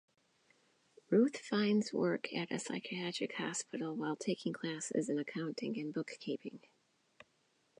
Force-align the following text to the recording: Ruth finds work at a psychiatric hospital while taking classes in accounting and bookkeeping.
Ruth 1.11 1.37
finds 1.37 1.93
work 1.93 2.33
at 2.33 2.49
a 2.49 2.57
psychiatric 2.57 3.35
hospital 3.35 3.95
while 3.95 4.15
taking 4.15 4.51
classes 4.51 5.09
in 5.09 5.19
accounting 5.19 5.79
and 5.79 5.93
bookkeeping. 5.93 6.59